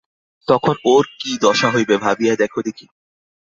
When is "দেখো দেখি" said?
2.35-2.85